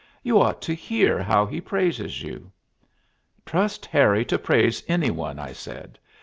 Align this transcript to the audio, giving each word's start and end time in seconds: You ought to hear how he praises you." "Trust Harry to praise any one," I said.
You 0.23 0.39
ought 0.41 0.63
to 0.63 0.73
hear 0.73 1.21
how 1.21 1.45
he 1.45 1.61
praises 1.61 2.23
you." 2.23 2.51
"Trust 3.45 3.85
Harry 3.85 4.25
to 4.25 4.39
praise 4.39 4.81
any 4.87 5.11
one," 5.11 5.37
I 5.37 5.51
said. 5.53 5.99